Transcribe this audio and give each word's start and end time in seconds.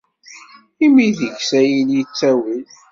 Imi 0.85 1.07
deg-s 1.19 1.49
ad 1.59 1.65
yili 1.71 2.01
ttawil. 2.05 2.65